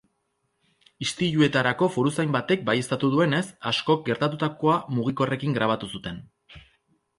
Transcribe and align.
Istiluetarako 1.05 1.89
foruzain 1.97 2.33
batek 2.37 2.65
baieztatu 2.71 3.11
duenez, 3.17 3.43
askok 3.73 4.03
gertatutakoa 4.09 4.81
mugikorrekin 4.97 5.57
grabatu 5.61 5.95
zuten. 5.97 6.23